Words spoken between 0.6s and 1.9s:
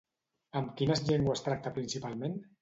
Amb quines llengües tracta